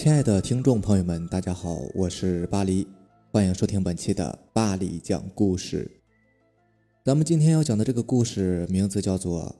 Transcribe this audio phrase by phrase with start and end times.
[0.00, 2.86] 亲爱的听众朋友们，大家好，我是巴黎，
[3.32, 5.90] 欢迎收听本期的巴黎讲故事。
[7.04, 9.42] 咱们今天要讲的这个故事名字叫做《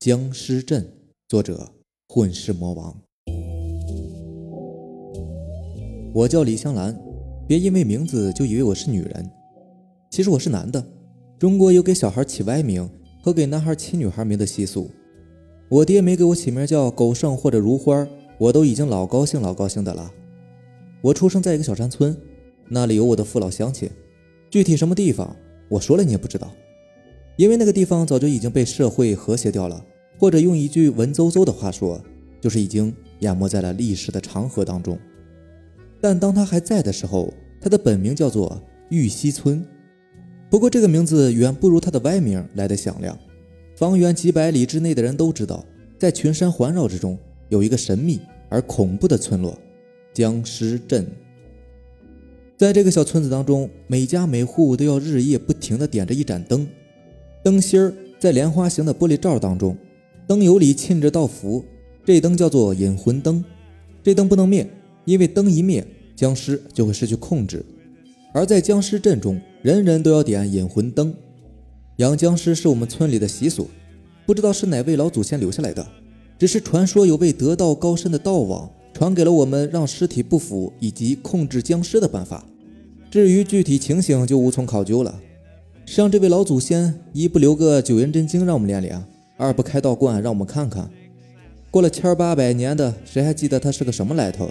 [0.00, 0.82] 僵尸镇》，
[1.28, 1.70] 作者
[2.08, 2.92] 混世魔王。
[6.12, 7.00] 我叫李香兰，
[7.46, 9.30] 别因为名字就以为我是女人，
[10.10, 10.84] 其实我是男的。
[11.38, 12.90] 中国有给小孩起歪名
[13.22, 14.90] 和给男孩起女孩名的习俗，
[15.68, 18.04] 我爹没给我起名叫狗剩或者如花。
[18.36, 20.10] 我都已经老高兴老高兴的了。
[21.00, 22.16] 我出生在一个小山村，
[22.68, 23.88] 那里有我的父老乡亲，
[24.50, 25.36] 具体什么地方，
[25.68, 26.50] 我说了你也不知道，
[27.36, 29.84] 因为那个地方早就已经被社会和谐掉了，
[30.18, 32.00] 或者用一句文绉绉的话说，
[32.40, 34.98] 就是已经淹没在了历史的长河当中。
[36.00, 39.64] 但当他还在的时候，他的本名叫做玉溪村，
[40.50, 43.16] 不过这个名字远不如他的歪名来的响亮。
[43.76, 45.64] 方圆几百里之内的人都知道，
[45.98, 47.16] 在群山环绕之中。
[47.50, 48.18] 有一个神秘
[48.54, 49.58] 而恐怖的村落——
[50.14, 51.04] 僵尸镇。
[52.56, 56.64] 在这个小村子当中，每家每户都要日夜不停地点着一盏灯，
[57.42, 59.76] 灯芯儿在莲花形的玻璃罩当中，
[60.28, 61.64] 灯油里浸着道符。
[62.04, 63.44] 这灯叫做引魂灯，
[64.04, 64.70] 这灯不能灭，
[65.04, 67.64] 因为灯一灭，僵尸就会失去控制。
[68.32, 71.12] 而在僵尸镇中，人人都要点引魂灯。
[71.96, 73.68] 养僵尸是我们村里的习俗，
[74.24, 75.84] 不知道是哪位老祖先留下来的。
[76.38, 82.44] 只是传说有位得道高深的道王传给了我们让尸体不腐以及控制僵尸的办法。
[83.10, 85.20] 至于具体情形就无从考究了。
[85.86, 89.00] 像这位老祖先，一不留个九阴真经让我们练练，
[89.36, 90.90] 二不开道观让我们看看。
[91.70, 94.50] 过了千八百年的，谁还记得他是个什么来头？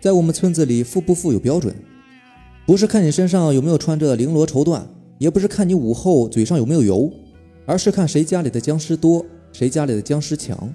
[0.00, 1.74] 在我们村子里，富不富有标准，
[2.66, 4.82] 不是看你身上有没有穿着绫罗绸缎，
[5.18, 7.10] 也不是看你午后嘴上有没有油，
[7.66, 9.24] 而是看谁家里的僵尸多。
[9.52, 10.72] 谁家里的僵尸强？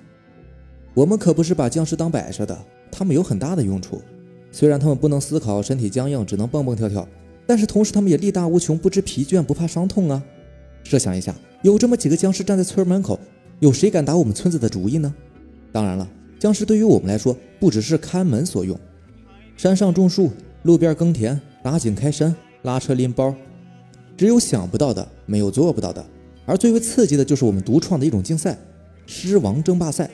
[0.93, 2.57] 我们可不是把僵尸当摆设的，
[2.91, 4.01] 他们有很大的用处。
[4.51, 7.05] 虽然他们不能思考，身体僵硬，只能蹦蹦跳跳，
[7.45, 10.23] 但是同时他们也力大无穷，不知疲倦，不怕伤痛啊！
[10.83, 13.19] 设想一下，有这么几个僵尸站在村门口，
[13.59, 15.13] 有谁敢打我们村子的主意呢？
[15.71, 16.07] 当然了，
[16.39, 18.79] 僵尸对于我们来说，不只是看门所用，
[19.57, 20.31] 山上种树，
[20.63, 23.35] 路边耕田，打井开山，拉车拎包，
[24.15, 26.05] 只有想不到的，没有做不到的。
[26.45, 28.57] 而最为刺激的就是我们独创的一种竞赛——
[29.05, 30.09] 狮王争霸赛。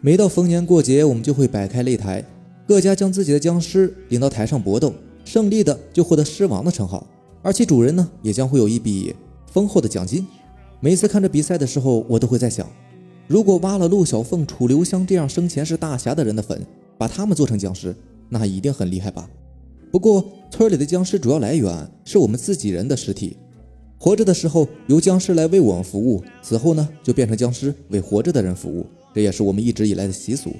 [0.00, 2.24] 每到逢年过节，我们就会摆开擂台，
[2.66, 4.94] 各家将自己的僵尸领到台上搏斗，
[5.24, 7.06] 胜利的就获得狮王的称号，
[7.42, 9.14] 而其主人呢，也将会有一笔
[9.52, 10.26] 丰厚的奖金。
[10.80, 12.64] 每次看着比赛的时候，我都会在想，
[13.26, 16.64] 如果挖了陆小凤、楚留香这样生前是大侠的人的坟，
[16.96, 17.94] 把他们做成僵尸，
[18.28, 19.28] 那一定很厉害吧？
[19.90, 23.36] 不过，村里的僵尸主要来源是我们自己人的尸体。
[23.98, 30.54] 活着的时候由僵尸来为我们服务，死后呢就变成僵尸为活着的人服务，这也是我们一直以来的习俗。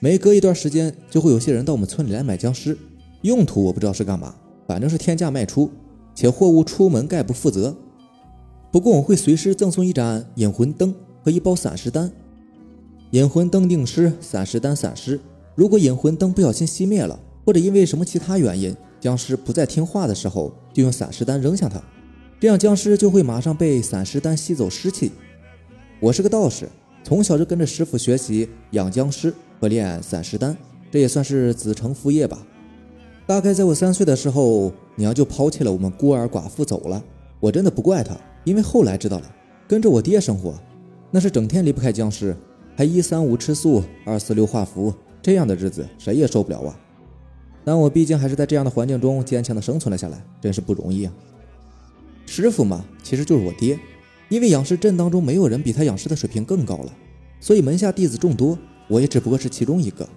[0.00, 2.76] 每隔一段时间就会有些人到我们村里来买僵尸，
[3.22, 4.34] 用途我不知道是干嘛，
[4.66, 5.70] 反正是天价卖出，
[6.14, 7.76] 且货物出门概不负责。
[8.70, 12.10] 不过我会随时赠送一盏引魂灯和一包散尸丹。
[13.12, 15.18] 引魂灯定尸，散尸丹散尸。
[15.54, 21.80] 如果引魂灯不小心熄灭了，或者因为什么其他原因，僵尸不再听话的时候，就用散尸丹扔向他，
[22.40, 25.12] 这样僵尸就会马上被散尸丹吸走尸气。
[26.00, 26.68] 我是个道士，
[27.04, 30.56] 从小就跟着师傅学习养僵尸和炼散尸丹，
[30.90, 32.44] 这也算是子承父业吧。
[33.26, 37.02] 大概在我三岁的时候，娘就抛弃了我们孤儿寡妇走了。
[37.40, 39.34] 我真的不怪她，因为后来知道了，
[39.68, 40.58] 跟着我爹生活，
[41.10, 42.36] 那是整天离不开僵尸，
[42.74, 46.80] 还一三五吃素，二四六画符，这样的日子谁也受不了啊。
[47.68, 51.12] 但我毕竟还是在这样的环境中坚强的生存了下来，真是不容易啊！
[52.24, 53.78] 师傅嘛，其实就是我爹，
[54.30, 56.92] 因为养尸镇当中没有人比他养尸的水平更高了，
[57.40, 58.58] 所以门下弟子众多，
[58.88, 60.08] 我也只不过是其中一个。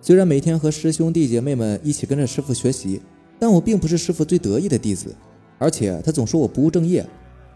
[0.00, 3.02] 虽然每天和师兄弟姐妹们一起跟着师傅学习，
[3.38, 5.14] 但我并不是师傅最得意的弟子，
[5.58, 7.06] 而且他总说我不务正业，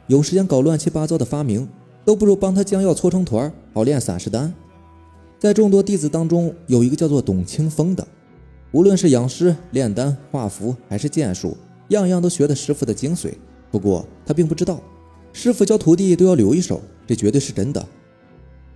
[0.08, 1.66] 有时间搞乱七八糟的发明，
[2.04, 4.52] 都不如帮他将药搓成团好炼散尸丹。
[5.38, 8.06] 在众多弟子当中，有一个叫做董清风的。
[8.72, 11.56] 无论是养尸、炼丹、画符，还是剑术，
[11.88, 13.32] 样样都学的师傅的精髓。
[13.70, 14.80] 不过他并不知道，
[15.32, 17.84] 师傅教徒弟都要留一手，这绝对是真的。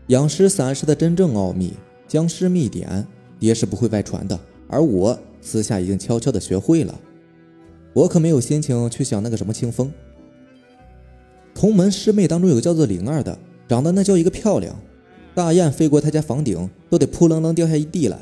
[0.08, 1.74] 养尸散尸的真正奥秘，
[2.08, 3.06] 僵尸秘典，
[3.38, 4.38] 爹是不会外传的。
[4.68, 6.98] 而我私下已经悄悄的学会了。
[7.92, 9.92] 我可没有心情去想那个什么清风。
[11.54, 13.38] 同门师妹当中有个叫做灵儿的，
[13.68, 14.74] 长得那叫一个漂亮，
[15.34, 18.18] 大雁飞过她家房顶，都得扑棱棱掉下一地来。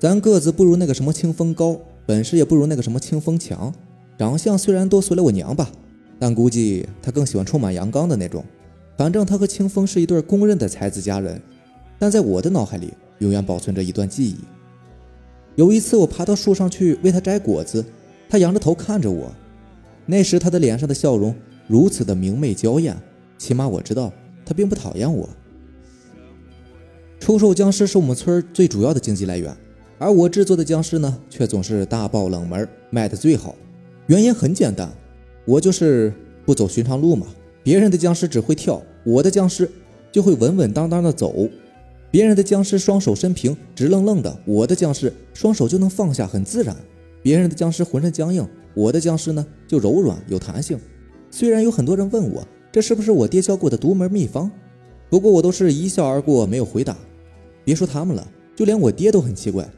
[0.00, 3.70] 咱个子不如那个什么清风高，本事也不如那个什么清风强，
[4.16, 5.70] 长相虽然多随了我娘吧，
[6.18, 8.42] 但估计他更喜欢充满阳刚的那种。
[8.96, 11.38] 反正他和清风是一对公认的才子佳人，
[11.98, 14.36] 但在我的脑海里，永远保存着一段记忆。
[15.54, 17.84] 有一次，我爬到树上去为他摘果子，
[18.26, 19.30] 他仰着头看着我，
[20.06, 21.34] 那时他的脸上的笑容
[21.66, 22.96] 如此的明媚娇艳，
[23.36, 24.10] 起码我知道
[24.46, 25.28] 他并不讨厌我。
[27.18, 29.54] 出售僵尸是我们村最主要的经济来源，
[30.00, 33.54] 而我制作的僵尸呢，却总是大爆冷门，卖的最好。
[34.06, 34.90] 原因很简单，
[35.44, 36.10] 我就是
[36.46, 37.26] 不走寻常路嘛。
[37.62, 39.70] 别人的僵尸只会跳，我的僵尸
[40.10, 41.46] 就会稳稳当当的走。
[42.10, 46.74] 别人的僵尸双手伸平，直愣愣的，我的僵尸双手就能放下，很自然。
[47.22, 50.80] 别人的僵尸浑身僵硬，我的僵尸呢就柔软有弹性。
[51.30, 52.42] 虽然有很多人问我
[52.72, 54.50] 这是不是我爹教过的独门秘方，
[55.10, 56.96] 不过我都是一笑而过，没有回答。
[57.66, 58.26] 别说他们了，
[58.56, 59.68] 就连我爹都很奇怪，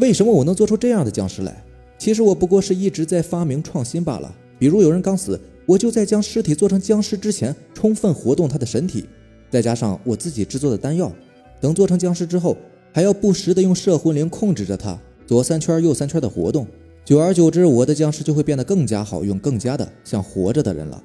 [0.00, 1.62] 为什么我能做出这样的僵尸来？
[1.98, 4.34] 其实我不过是一直在发明创新罢了。
[4.58, 9.04] 比如有人刚死，我就在将尸体做成僵尸之前，充分活动他的身体，
[9.50, 11.12] 再加上我自己制作的丹药，
[11.60, 12.56] 等做成僵尸之后，
[12.92, 16.66] 还要不时的用摄魂灵控制着他，左三圈右三圈的活动。
[17.04, 21.02] 久而久之，我的僵尸就会变得更加好用，更加的像活着的人了。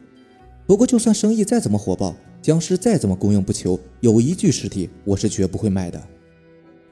[0.65, 6.01] 不过就算生意再怎么火爆，僵尸再怎么供应不求，有一具尸体我是绝不会卖的。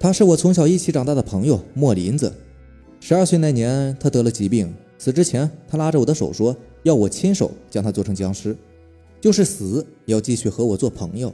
[0.04, 2.30] 他是我从小一起长大的朋友莫林子。
[3.00, 6.54] 十二岁那年，他得了疾病，死之前，他拉着我的手说
[6.84, 8.54] 要我亲手将他做成僵尸，
[9.22, 11.34] 就是死也要继续和我做朋友。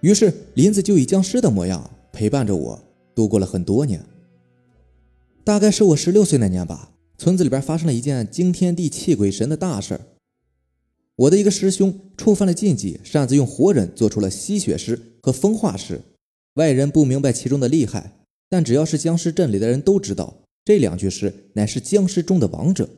[0.00, 2.80] 于是林子就以僵尸的模样陪伴着我
[3.16, 4.00] 度过了很多年。
[5.42, 10.00] 大概是我十六岁那年吧，村子里边发生了一件惊天地泣鬼神的大事儿。
[11.16, 16.00] 我的一个师兄触犯了禁忌，擅自用活人做出了吸血尸和风化尸。
[16.54, 18.12] 外人不明白其中的厉害，
[18.48, 22.88] 但只要是僵尸镇里的人都知道，这两具尸乃是僵尸中的王者。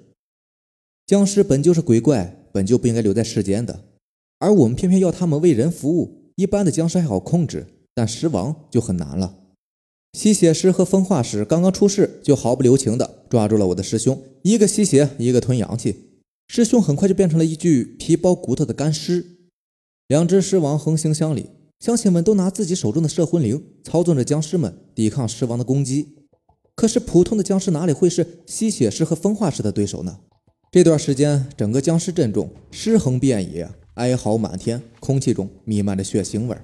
[1.07, 3.85] 僵尸本就是鬼怪，本就不应该留在世间的，
[4.39, 6.33] 而我们偏偏要他们为人服务。
[6.37, 9.39] 一般的僵尸还好控制，但尸王就很难了。
[10.13, 15.97] 吸血尸和风化尸刚刚出世，就毫不留情地抓住了我的师兄，一个吸血，一个吞阳气。
[16.49, 19.25] 师兄很快就变成了一具皮包骨头的干尸。
[20.09, 21.47] 两只尸王横行乡里。
[21.79, 26.15] 乡亲们都拿自己手中的摄魂灵操纵着僵尸们抵抗尸王的攻击，
[26.75, 30.19] 可是普通的僵尸哪里会是吸血尸和风化尸的对手呢？
[30.73, 36.63] 这段时间，整个僵尸镇中尸横遍野，哀嚎满天，空气中弥漫着血腥味儿。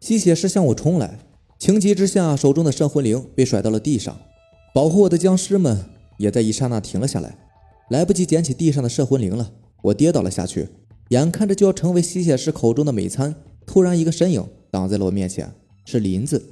[0.00, 1.18] 吸血尸向我冲来，
[1.58, 4.18] 情急之下，手中的摄魂灵被甩到了地上，
[4.74, 5.84] 保护我的僵尸们
[6.16, 7.36] 也在一刹那停了下来，
[7.90, 10.68] 来不及捡起地上的摄魂灵了，我跌倒了下去，
[11.10, 13.34] 眼看着就要成为吸血尸口中的美餐。
[13.68, 15.52] 突然，一个身影挡在了我面前，
[15.84, 16.42] 是林子。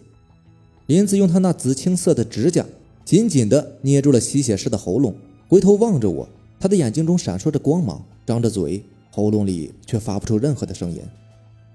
[0.85, 2.65] 林子用他那紫青色的指甲
[3.07, 5.15] 紧紧地捏住了吸血师的喉咙，
[5.49, 6.29] 回头望着我，
[6.61, 11.01] 他的眼睛中闪烁着光芒，张着嘴，喉咙里却发不出任何的声音。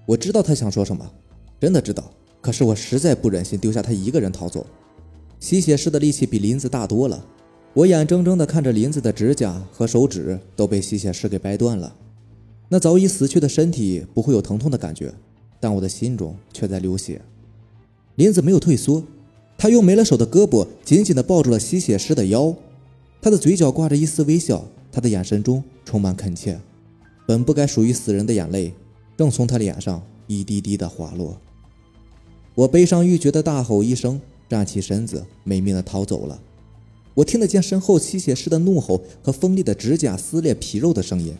[0.06, 1.10] 我知道他想说什么，
[1.60, 2.08] 真的知道。
[2.40, 4.64] 可是我实在不忍心丢下他一个人逃走。
[5.40, 7.24] 吸血师的力气比林子大多了，
[7.74, 11.94] 我眼睁睁地看着林子的指甲和手指都被吸血师给掰断了，
[12.68, 15.12] 那早已死去的身体不会有疼痛的感觉。
[15.62, 17.22] 但我的心中却在流血。
[18.16, 19.04] 林子没有退缩，
[19.56, 22.52] 他用没了手的胳膊紧紧地抱住了吸血师的腰，
[23.20, 26.58] 他的嘴角挂着一丝微笑，他的眼神中充满恳切。
[27.28, 28.74] 本不该属于死人的眼泪，
[29.16, 31.40] 正从他脸上一滴滴地滑落。
[32.56, 36.42] 我悲伤欲绝地大吼一声，站起身子，没命地逃走了。
[37.14, 41.36] 我听得见身后吸血师的怒吼和锋利的指甲撕裂皮肉的声音。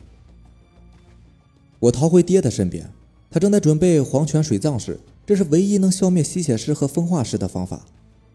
[1.80, 2.88] 我逃回爹的身边。
[3.32, 7.86] 他正在准备黄泉水葬时，这是唯一能消灭吸血尸和风化尸的方法。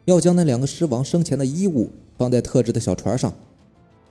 [0.05, 3.31] 要将那两个尸王生前的衣物放在特制的小船上，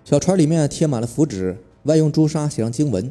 [0.04, 3.10] 小船里面贴满了符纸，外用朱砂写上经文。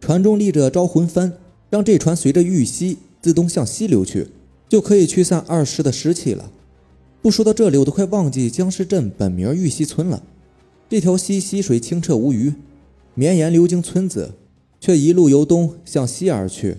[0.00, 1.32] 船中立着招魂幡，
[1.68, 4.28] 让这船随着玉溪自动向西流去，
[4.66, 6.50] 就可以驱散二尸的尸气了。
[7.20, 10.22] 不说到这里，我都快忘记僵尸镇本名玉溪村了。
[10.88, 12.54] 这条溪溪水清澈无鱼，
[13.12, 14.32] 绵延流经村子，
[14.80, 16.76] 却一路由东向西而去。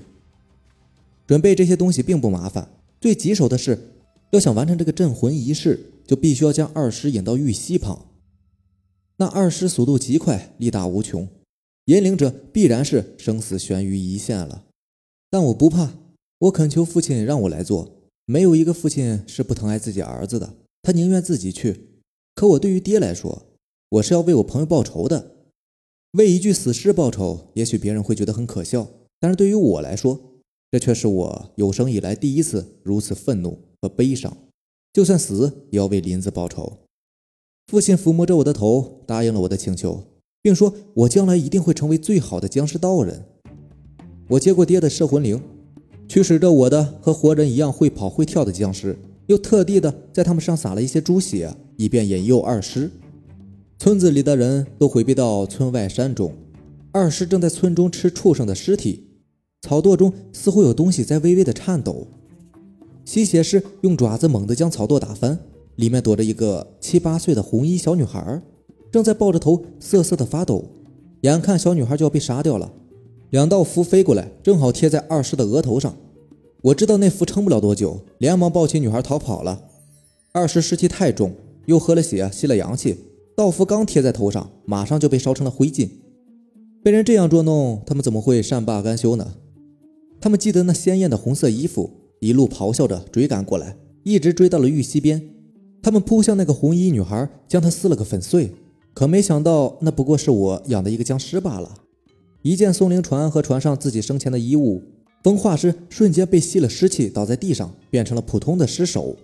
[1.28, 3.78] 准备这些东西并不麻烦，最棘手的是，
[4.32, 8.08] 要想完成这个镇魂仪式，就必须要将二师引到玉溪旁。
[9.18, 11.28] 那二师速度极快，力大无穷，
[11.86, 14.64] 引领者必然是生死悬于一线了。
[15.30, 15.96] 但我不怕，
[16.40, 17.94] 我恳求父亲让我来做。
[18.26, 22.02] 没有一个父亲是不疼爱自己儿子的，他宁愿自己去。
[22.36, 23.48] 可我对于爹来说，
[23.90, 25.32] 我是要为我朋友报仇的。
[26.12, 28.88] 为一具死尸报仇，也许别人会觉得很可笑，
[29.20, 30.37] 但是对于我来说，
[30.70, 34.36] 这却是我有生以来第一次如此愤怒和悲伤，
[34.92, 36.80] 就算死也要为林子报仇。
[37.68, 40.04] 父亲抚摸着我的头，答应了我的请求，
[40.42, 43.24] 并说我将来一定会成为最好的僵尸道人。
[44.30, 45.42] 我接过爹的摄魂灵，
[46.08, 48.98] 驱使着我的和活人一样会跑会跳的僵尸，
[49.28, 52.92] 又特地的在他们上撒了一些猪血，以便引诱二尸。
[53.80, 56.34] 村子里的人都回避到村外山中，
[56.92, 59.07] 二尸正在村中吃畜生的尸体。
[59.68, 62.08] 草垛中似乎有东西在微微的颤抖。
[63.04, 65.38] 吸血师用爪子猛地将草垛打翻，
[65.76, 68.42] 里面躲着一个七八岁的红衣小女孩，
[68.90, 70.64] 正在抱着头瑟瑟的发抖。
[71.22, 72.72] 眼看小女孩就要被杀掉了，
[73.32, 75.94] 两道符飞过来，正好贴在二师的额头上。
[76.62, 79.62] 我知道那符撑不了多久，连忙抱起女孩逃跑了。
[80.32, 81.34] 二师尸气太重，
[81.66, 82.96] 又喝了血，吸了阳气，
[83.36, 85.90] 道符刚贴在头上，马上就被烧成了灰烬。
[86.82, 89.34] 被人这样捉弄，他们怎么会善罢甘休呢？
[90.20, 95.22] 他们记得那鲜艳的红色衣服，一路咆哮着追赶过来，一直追到了玉溪边。
[95.82, 98.52] 他们扑向那个红衣女孩，将她撕了个粉碎。
[98.94, 101.76] 可没想到，那不过是我养的一个僵尸罢了。
[102.42, 104.82] 一见松灵船和船上自己生前的衣物，
[105.24, 109.16] 风化师瞬间被吸了湿气，倒在地上，变成了普通的尸首。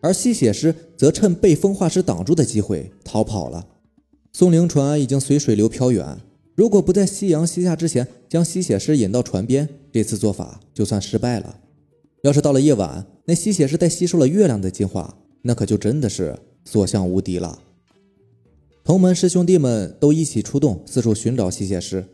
[0.00, 3.66] 而吸血师则趁被风化师挡住的机会逃跑了。
[4.32, 6.18] 松灵船已经随水流飘远。
[6.58, 11.60] 如果不在夕阳西下之前将吸血师引到船边，这次做法就算失败了。
[12.24, 17.60] 要是到了夜晚，那吸血师再吸收了月亮的精华，那可就真的是所向无敌了。
[18.82, 22.04] 同门师兄弟们都一起出动，四处寻找吸血师，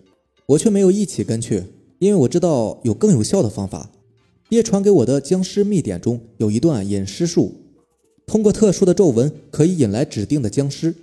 [0.44, 1.62] 我却没有一起跟去，
[1.98, 3.90] 因为我知道有更有效的方法。
[4.50, 7.54] 爹传给我的僵尸秘典中有一段引尸术，
[8.26, 10.94] 通过特殊的咒文可以引来指定的僵尸。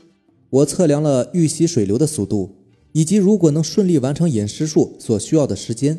[0.51, 2.57] 我测量了玉溪水流的速度。
[2.93, 5.97] 以及如果能顺利完成引尸术所需要的时间，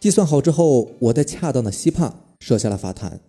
[0.00, 3.20] 计算好之后，我在恰当的溪畔设下了法坛，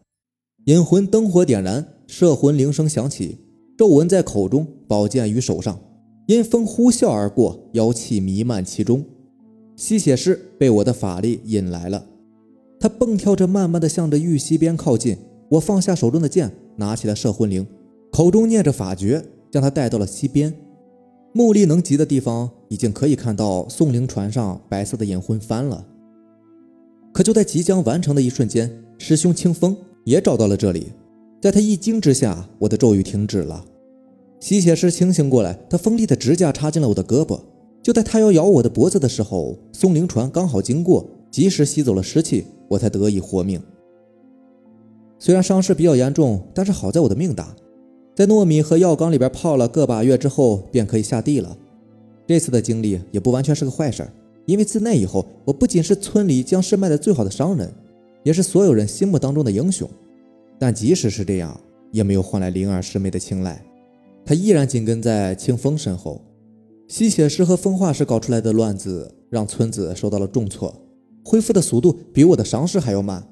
[0.66, 3.38] 引魂灯火点燃，摄魂铃声响起，
[3.78, 5.80] 咒文在口中，宝剑于手上，
[6.28, 9.04] 阴风呼啸而过，妖气弥漫其中。
[9.76, 12.06] 吸血师被我的法力引来了，
[12.80, 15.18] 他蹦跳着，慢慢的向着玉溪边靠近。
[15.50, 17.66] 我放下手中的剑，拿起了摄魂铃，
[18.12, 20.54] 口中念着法诀，将他带到了溪边。
[21.38, 25.86] 目力能及的地方，已经可以看到宋灵船上白色的引魂幡了。
[27.12, 29.76] 可就在即将完成的一瞬间，师兄清风
[30.06, 30.94] 也找到了这里。
[31.42, 33.66] 在他一惊之下，我的咒语停止了。
[34.40, 37.38] 吸血师清醒过来，他锋利的指甲插进了我的胳膊。
[37.84, 43.62] 就在他要咬我的脖子的时候，宋灵船刚好经过，及时吸走了尸气，我才得以活命。
[45.20, 47.54] 虽然伤势比较严重，但是好在我的命大。
[48.16, 51.58] 在糯米和药缸里边泡了个把月之后，便可以下地了。
[52.26, 54.08] 这次的经历也不完全是个坏事，
[54.46, 57.70] 因为自那以后，我不仅是村里僵尸卖的最好的商人，
[58.24, 59.90] 也是所有人心目当中的英雄。
[60.58, 61.60] 但即使是这样，
[61.92, 63.62] 也没有换来灵儿师妹的青睐，
[64.24, 66.22] 她依然紧跟在清风身后。
[66.88, 70.74] 吸血师和风化师搞出来的乱子，让村子受到了重挫，
[71.26, 73.28] 恢复的速度比我的伤势还要慢。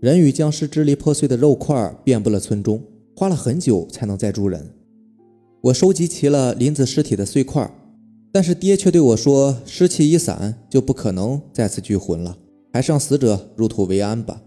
[0.00, 2.80] 人与僵尸支离破碎的肉块遍布了村中。
[3.20, 4.70] 花了很久才能再住人。
[5.60, 7.70] 我收集齐了林子尸体的碎块，
[8.32, 12.38] 但是爹却对我说：“尸气一散，就不可能再次聚魂了，
[12.72, 14.40] 还是让死者入土为安吧。”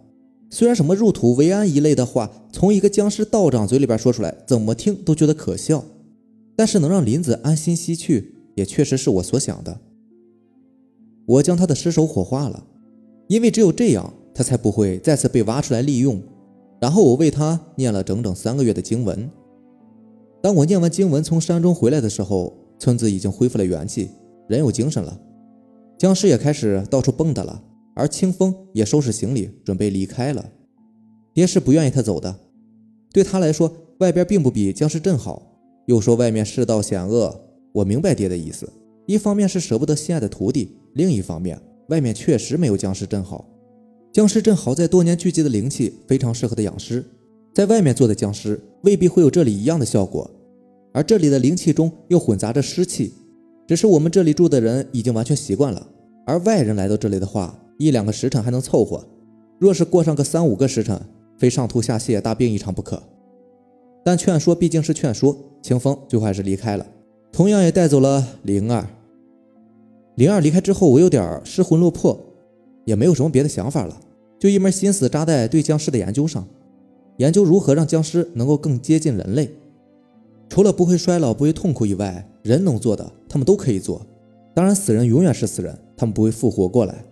[0.49, 5.85] 虽然什么入土为安一类的话，从一个僵尸道长嘴里边说出来，怎么听都觉得可笑，
[6.55, 9.81] 但是能让林子安心西去，也确实是我所想的。
[11.27, 12.65] 我将他的尸首火化了，
[13.27, 16.19] 因为只有这样，他才不会再次被挖出来利用。
[16.83, 19.31] 然后我为他念了整整三个月的经文。
[20.41, 24.09] 当我念完经文从山中回来的时候，村子已经恢复了元气，
[24.49, 25.17] 人有精神了，
[25.97, 27.63] 僵尸也开始到处蹦跶了，
[27.95, 30.45] 而清风也收拾行李准备离开了。
[31.33, 32.35] 爹是不愿意他走的，
[33.13, 35.41] 对他来说，外边并不比僵尸镇好，
[35.85, 37.33] 又说外面世道险恶。
[37.71, 38.69] 我明白爹的意思，
[39.05, 43.45] 一方面是舍不得心爱的徒弟，另一方面外面确实没有僵尸镇好。
[44.13, 47.03] 僵尸镇好在多年聚集的灵气非常适合的养尸，
[47.51, 50.29] 在外面做的僵尸未必会有这里一样的效果，
[50.93, 53.11] 而这里的灵气中又混杂着湿气，
[53.67, 55.87] 只是我们这里住的人已经完全习惯了，
[56.27, 59.03] 而外人来到这里的话，一两个时辰还能凑合，
[59.57, 61.01] 若是过上个三五个时辰，
[61.39, 63.01] 非上吐下泻、大病一场不可。
[64.05, 66.85] 但劝说毕竟是劝说，清风最后还是离开了，
[67.31, 68.87] 同样也带走了灵儿。
[70.17, 72.29] 灵儿离开之后，我有点失魂落魄。
[72.85, 73.99] 也没有什么别的想法了，
[74.39, 76.47] 就一门心思扎在对僵尸的研究上，
[77.17, 79.49] 研究如何让僵尸能够更接近人类。
[80.49, 84.05] 除了不会衰老、不会痛苦以外，人能做的，他们都可以做。
[84.53, 87.03] 当然，死人永远是死人，他们不会复活过来。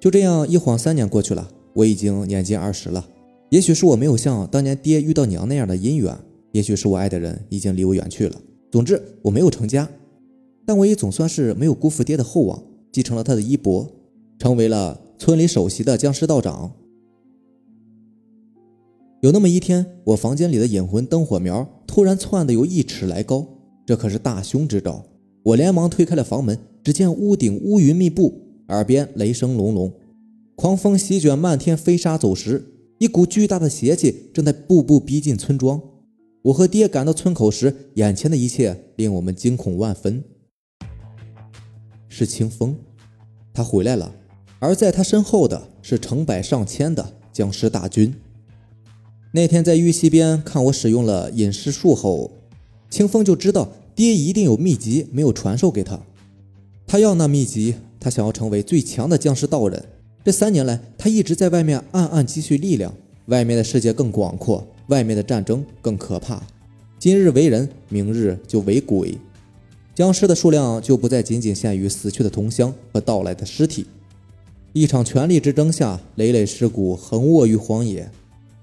[0.00, 3.06] 就这样，一晃三年过去了，我已经年近二十了。
[3.50, 6.16] 也许是我没有像当年爹遇到娘那样的姻缘，
[6.50, 8.40] 也许是我爱的人已经离我远去了。
[8.72, 9.88] 总之，我没有成家，
[10.66, 12.60] 但我也总算是没有辜负爹的厚望。
[12.92, 13.90] 继承了他的衣钵，
[14.38, 16.70] 成为了村里首席的僵尸道长。
[19.22, 23.46] 有那么一天，我房间里的引魂灯火苗突然窜得有一尺来高，
[23.86, 25.04] 这可是大凶之兆。
[25.44, 28.34] 我连忙推开了房门，只见屋顶乌云密布，
[28.68, 29.92] 耳边雷声隆隆，
[30.54, 32.64] 狂风席卷，漫天飞沙走石，
[32.98, 35.80] 一股巨大的邪气正在步步逼近村庄。
[36.42, 40.24] 我和爹赶到村口时，眼前的一切令我们惊恐万分。
[42.14, 42.76] 是清风，
[43.54, 44.12] 他回来了，
[44.58, 48.14] 而在他身后的是成百上千的僵尸大军。
[49.32, 52.30] 那天在玉溪边看我使用了隐尸术后，
[52.90, 53.72] 清风就知道。
[53.94, 56.00] 爹一定有秘籍没有传授给他，
[56.86, 59.82] 他要那秘籍，他想要成为最强的僵尸道人。
[60.24, 62.92] 这三年来，他一直在外面暗暗积蓄力量。
[63.26, 66.42] 外面的世界更广阔，外面的战争更可怕。
[66.98, 69.16] 今日为人，明日就为鬼。
[69.94, 73.86] 僵尸的数量就不再仅仅限于死去的同乡和到来的尸体。
[74.72, 78.10] 一场权力之争下，累累尸骨横卧于荒野。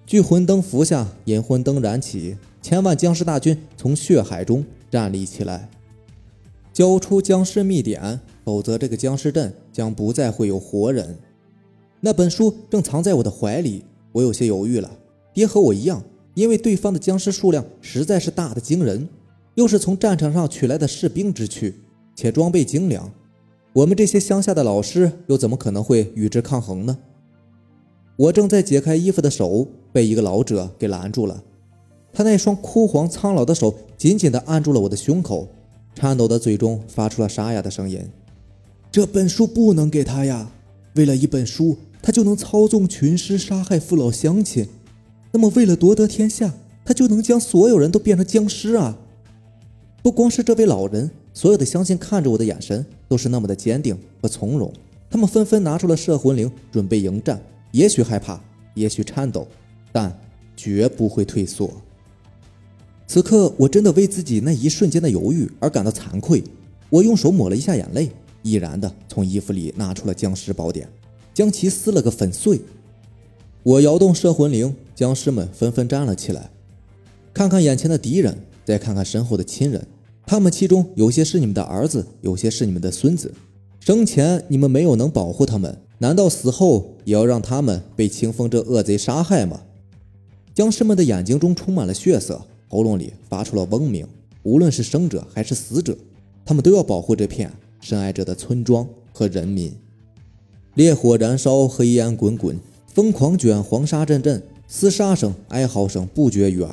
[0.08, 4.66] 聚魂灯伏下，引魂灯燃起，千万僵尸大军从血海中。
[4.92, 5.70] 站立起来，
[6.74, 11.16] 交出僵尸秘典，否则这个僵尸镇将不再会有活人。
[12.00, 14.90] 那本书正藏在我的怀里，我有些犹豫了。
[15.32, 16.02] 爹和我一样，
[16.34, 19.08] 因为对方的僵尸数量实在是大的惊人，
[19.60, 21.76] 又是从战场上取来的士兵之躯，
[22.16, 23.12] 且装备精良，
[23.74, 26.98] 我们这些乡下的老师又怎么可能会与之抗衡呢？
[28.16, 31.44] 我正在解开衣服的手被一个老者给拦住了。
[32.14, 35.50] 他那双枯黄苍老的手紧紧地按住了我的胸口，
[35.94, 38.00] 颤抖的嘴中发出了沙哑的声音
[38.90, 40.50] ：“这本书不能给他呀！
[40.96, 44.66] 为了一本书，他就能操纵群尸，杀害父老乡亲。
[45.34, 46.54] 那么，为了夺得天下，
[46.86, 48.98] 他就能将所有人都变成僵尸啊！”
[50.02, 54.72] 不光是这位老人，所有的乡亲看着我的眼神都是那么的坚定和从容。
[55.10, 57.42] 他们纷纷拿出了摄魂铃，准备迎战。
[57.72, 58.40] 也许害怕，
[58.76, 59.48] 也许颤抖，
[59.92, 60.18] 但
[60.56, 61.70] 绝不会退缩。
[63.08, 66.44] 此刻，我真的为自己那一瞬间的犹豫而感到惭愧。
[66.90, 68.10] 我用手抹了一下眼泪，
[68.42, 70.88] 毅然地从衣服里拿出了僵尸宝典，
[71.34, 72.62] 将其撕了个粉碎。
[73.64, 76.50] 我摇动摄魂铃，僵尸们纷纷站了起来。
[77.34, 78.38] 看看眼前的敌人，
[78.70, 79.88] 再看看身后的亲人，
[80.28, 83.34] 他们其中有些是你们的儿子，有些是你们的孙子。
[83.80, 89.62] 生前你们没有能保护他们，难道死后也要让他们被清风这恶贼杀害吗？
[90.54, 92.40] 僵尸们的眼睛中充满了血色。
[92.68, 94.06] 喉咙里发出了嗡鸣，
[94.44, 95.98] 无论是生者还是死者，
[96.46, 97.52] 他们都要保护这片
[97.82, 99.74] 深爱着的村庄和人民。
[100.76, 102.56] 烈火燃烧，黑烟滚滚，
[102.94, 106.72] 疯狂卷，黄沙阵阵，厮杀声、哀嚎声不绝于耳。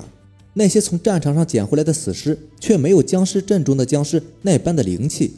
[0.58, 5.34] 那些从战场上捡回来的死尸，却没有僵尸阵中的僵尸那般的灵气。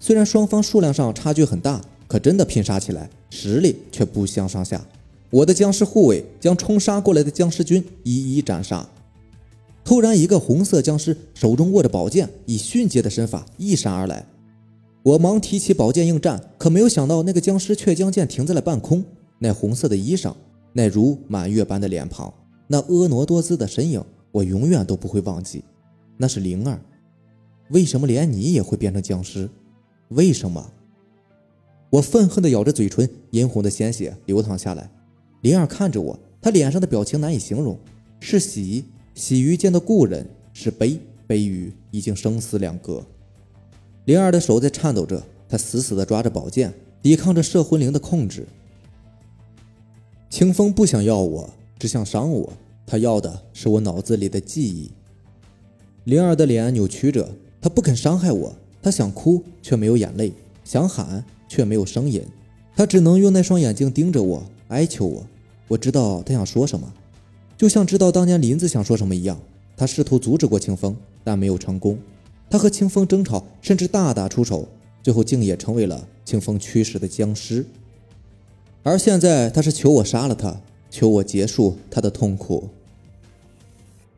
[0.00, 4.84] 虽然双方数量上差距很大，可真的拼杀起来，实力却不相上下。
[5.30, 8.84] 我的僵尸护卫将冲杀过来的僵尸军一一斩杀。
[9.84, 14.26] 突然，一个红色僵尸手中握着宝剑，以迅捷的身法一闪而来。
[15.04, 19.04] 我忙提起宝剑应战，可没有想到那个僵尸却将剑停在了半空。
[19.38, 20.34] 那红色的衣裳，
[20.72, 22.34] 那如满月般的脸庞，
[22.66, 25.64] 那婀娜多姿的身影，我永远都不会忘记。
[26.16, 26.80] 那是灵儿。
[27.70, 29.48] 为什么连你也会变成僵尸？
[30.08, 30.72] 为什么？
[31.88, 34.90] 我愤恨地咬着嘴唇，殷红的鲜血流淌下来。
[35.42, 37.78] 灵儿看着我，她脸上的表情难以形容，
[38.20, 38.84] 是喜。
[39.14, 43.04] 喜于见到故人，是悲悲于已经生死两隔。
[44.04, 48.46] 灵儿的手在颤抖着，她死死地抓着宝剑，抵抗着摄魂灵的控制。
[50.28, 52.52] 清风不想要我，只想伤我。
[52.90, 54.90] 他要的是我脑子里的记忆。
[56.02, 58.52] 灵儿的脸扭曲着，她不肯伤害我。
[58.82, 60.32] 她想哭，却没有眼泪；
[60.64, 62.20] 想喊，却没有声音。
[62.74, 65.24] 她只能用那双眼睛盯着我，哀求我。
[65.68, 66.92] 我知道她想说什么。
[67.56, 69.38] 就像知道当年林子想说什么一样，
[69.76, 71.96] 他试图阻止过清风，但没有成功。
[72.50, 74.66] 他和清风争吵，甚至大打出手，
[75.00, 77.64] 最后竟也成为了清风驱使的僵尸。
[78.82, 82.68] 而现在，他是求我杀了他，求我结束他的痛苦。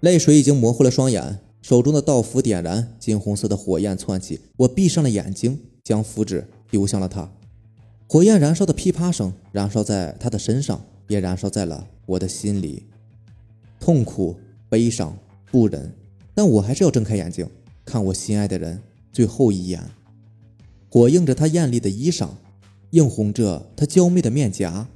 [0.03, 4.41] 泪水已经模糊了双眼，手中的道符点燃，金红色的火焰窜起。
[4.57, 7.31] 我闭上了眼睛，将符纸丢向了他。
[8.09, 12.85] 火焰燃烧的噼啪声，燃烧在他的身上，也燃烧在了我的心里。
[13.79, 14.35] 痛苦、
[14.69, 15.17] 悲伤、
[15.53, 15.95] 不忍，
[16.35, 17.49] 但我还是要睁开眼睛，
[17.85, 19.81] 看我心爱的人最后一眼。
[20.91, 22.29] 火映着他艳丽的衣裳，
[22.91, 24.89] 映红着他娇媚的面颊，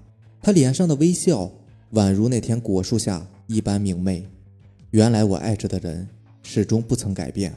[0.43, 1.53] 他脸上的微笑
[1.93, 4.27] 宛如那天果树下一般明媚。
[4.97, 6.09] 原来我爱着的人
[6.43, 7.53] 始终不曾改变。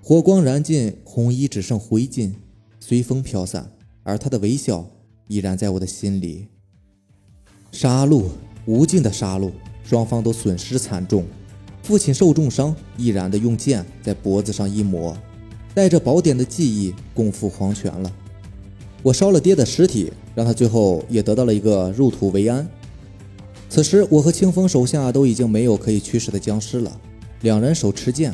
[0.00, 2.32] 火光燃尽，红衣只剩灰烬，
[2.78, 3.72] 随风飘散，
[4.04, 4.88] 而他的微笑
[5.26, 6.46] 依然在我的心里。
[7.72, 8.26] 杀戮，
[8.66, 9.50] 无尽的杀戮，
[9.82, 11.24] 双方都损失惨重。
[11.82, 15.16] 父亲受重伤，毅然的用剑在脖子上一抹，
[15.74, 18.12] 带着宝典的记忆共赴黄泉了。
[19.02, 22.64] 我烧了爹的尸体，让他最后也得到了一个入土为安。
[23.74, 27.00] 此时，我和清风手下都已经没有可以驱使的僵尸了，
[27.40, 28.32] 两人手持剑，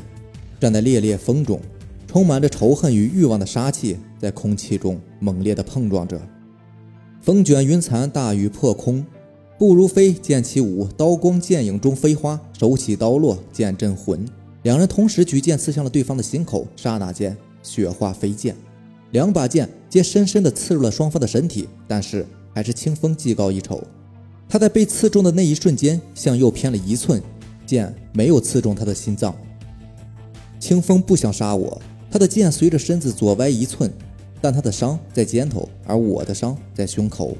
[0.61, 1.59] 站在烈烈风中，
[2.07, 6.21] 充满着仇恨与欲望的杀气在空气中猛烈的碰撞着，
[7.23, 9.03] 风卷云残，大雨破空。
[9.59, 14.23] 步如飞，剑起舞，刀光剑影中飞花，手起刀落，剑震魂。
[14.65, 18.55] 两人同时举剑刺向了对方的心口，刹那间血花飞溅，
[19.13, 21.67] 两把剑皆深深地刺入了双方的身体。
[21.89, 23.83] 但是还是清风技高一筹，
[24.51, 27.23] 他在被刺中的那一瞬间向右偏了一寸，
[27.65, 29.33] 剑没有刺中他的心脏。
[30.59, 33.89] 清风不想杀我，他的剑随着身子左歪一寸，
[34.41, 37.37] 但他的伤在肩头，而我的伤在胸口。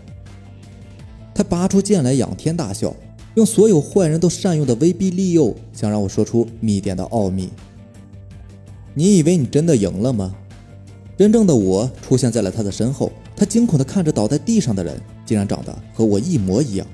[1.35, 2.95] 他拔出剑来，仰天大笑，
[3.35, 7.51] 用所有坏人都善用的威逼利诱，想让我说出秘典的奥秘。
[8.95, 10.33] 你以为你真的赢了吗？
[11.19, 14.97] 真正的我出现在了他的身后，他惊恐地看着倒在地上的人，
[15.27, 16.87] 竟然长得和我一模一样。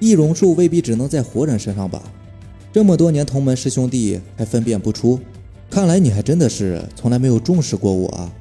[0.00, 2.02] 易容术未必只能在活人身上吧？
[2.72, 5.20] 这么多年同门师兄弟还分辨不出，
[5.68, 8.32] 看来你还真的是从来没有重视过我啊。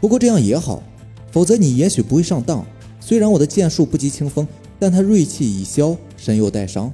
[0.00, 0.82] 不过这样也好，
[1.30, 2.64] 否则你也许不会上当。
[3.00, 4.46] 虽然我的剑术不及清风，
[4.78, 6.92] 但他锐气已消，身又带伤。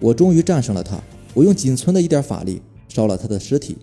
[0.00, 1.00] 我终于战胜了他。
[1.34, 3.76] 我用仅存的一点法力烧了他的尸体，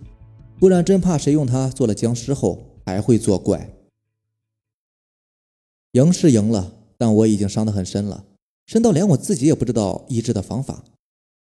[0.60, 3.70] 不然真怕谁用他做了僵尸后还会作怪。
[5.92, 8.24] 赢是赢了，但我已经伤得很深了，
[8.72, 10.86] 深到连我自己也不知道医治的方法。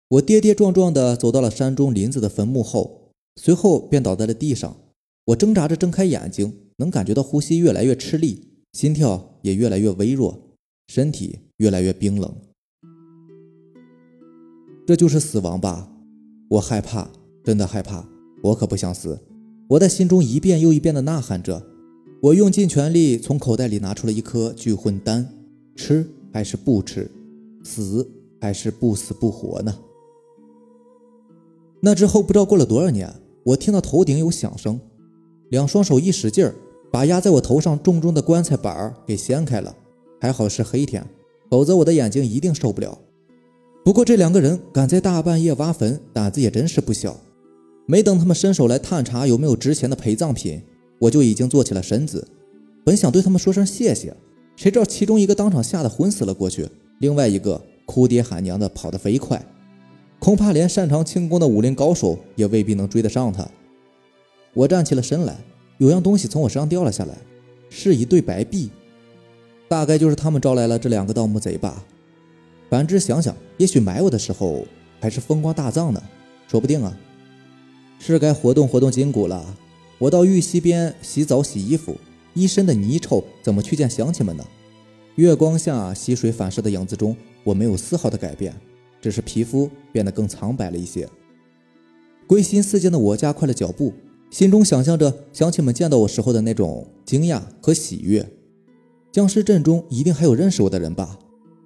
[0.07, 4.77] 我跌跌撞撞地走到了山中林子的坟墓后，随后便倒在了地上。
[5.25, 8.49] 我挣扎着睁开眼睛，能感觉到呼吸越来越吃力。
[8.73, 10.37] 心跳也越来越微弱，
[10.89, 12.31] 身体越来越冰冷。
[14.85, 15.89] 这就是死亡吧？
[16.51, 17.09] 我害怕，
[17.43, 18.07] 真的害怕。
[18.43, 19.19] 我可不想死。
[19.69, 21.65] 我在心中一遍又一遍地呐喊着。
[22.21, 25.27] 我用尽全力从口袋里拿出了一颗聚魂丹，
[25.75, 27.09] 吃还是不吃？
[27.63, 28.09] 死
[28.39, 29.77] 还是不死不活呢？
[31.81, 33.13] 那之后不知道过了多少年，
[33.43, 34.79] 我听到头顶有响声，
[35.49, 36.55] 两双手一使劲儿。
[36.89, 39.75] 把压在我头上重重的棺材板儿给掀开了，
[40.21, 41.05] 还好是黑天，
[41.51, 42.97] 否则我的眼睛一定受不了。
[43.83, 47.15] 不过这两个人敢在大半夜挖坟，胆子也真是不小。
[47.85, 50.61] 没等他们伸手来探查有没有值钱的陪葬品，
[50.99, 52.25] 我就已经坐起了身子。
[52.85, 54.15] 本想对他们说声谢谢，
[54.57, 56.67] 谁知道其中一个当场吓得昏死了过去，
[56.97, 59.39] 另外一个哭爹喊娘的跑得飞快，
[60.17, 63.47] 恐怕连擅长轻功的武林高手也未必能追得上他。
[64.53, 65.37] 我站起了身来。
[65.77, 67.15] 有样东西从我身上掉了下来，
[67.69, 68.71] 是一对白璧，
[69.67, 71.85] 大概就是他们招来了这两个盗墓贼吧。
[72.67, 74.65] 反之想想，也许埋我的时候
[74.99, 76.01] 还是风光大葬呢，
[76.47, 76.97] 说不定啊。
[77.99, 79.55] 是该活动活动筋骨了。
[79.99, 81.95] 我到玉溪边洗澡洗衣服，
[82.37, 84.45] 一身的泥臭，怎么去见乡亲们呢？
[85.15, 88.53] 月光下溪水反射的影子中，我没有丝毫的改变，
[89.01, 91.09] 只是皮肤变得更苍白了一些。
[92.27, 93.91] 归心似箭的我加快了脚步。
[94.29, 98.29] 心中想象着乡亲们见到我时候的那种惊讶和喜悦，
[99.11, 101.17] 僵尸阵中一定还有认识我的人吧？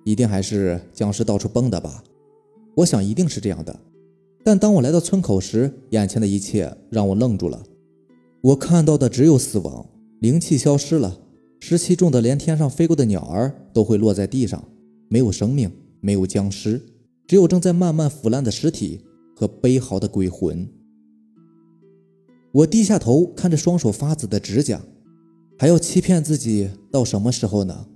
[0.05, 2.01] 一定还是僵尸到处蹦的吧？
[2.75, 3.77] 我想一定是这样的。
[4.43, 7.61] 但当我来到村口时，眼前的一切让我愣住了。
[8.41, 9.85] 我看到的只有死亡，
[10.21, 11.17] 灵气消失了，
[11.59, 14.63] 湿气重的连天上飞过的鸟儿都会落在地上，
[15.09, 16.79] 没有生命，没有僵尸，
[17.25, 19.01] 只有正在慢慢腐烂的尸体
[19.35, 20.69] 和悲嚎的鬼魂。
[22.51, 24.79] 我低下头看着双手发紫的指甲，
[25.57, 27.87] 还要欺骗自己到什么时候呢？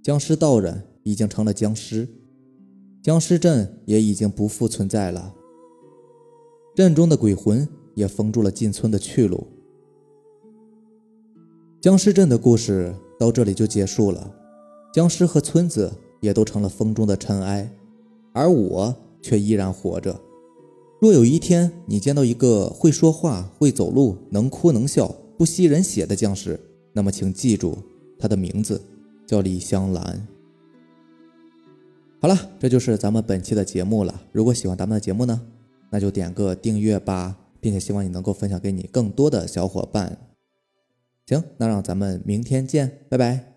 [0.00, 2.06] 僵尸道人已经成了僵尸，
[3.02, 5.34] 僵尸镇也已经不复存在了，
[6.76, 9.48] 镇中的鬼魂也封住了进村的去路。
[11.84, 14.34] 僵尸镇的故事到这里就结束了，
[14.90, 17.70] 僵尸和村子也都成了风中的尘埃，
[18.32, 20.18] 而我却依然活着。
[20.98, 26.58] 若有一天你见到一个会说话、会走路、能哭能笑、不吸人血的僵尸，
[26.94, 27.76] 那么请记住，
[28.18, 28.80] 他的名字
[29.26, 30.26] 叫李香兰。
[32.18, 34.22] 好了，这就是咱们本期的节目了。
[34.32, 35.38] 如果喜欢咱们的节目呢，
[35.90, 40.16] 那就点个订阅吧，并且希望你能够分享给你更多的小伙伴。
[41.26, 43.53] 行，那让咱们明天见，拜拜。